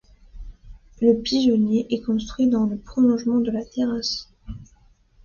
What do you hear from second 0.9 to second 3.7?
Le pigeonnier est construit dans le prolongement de la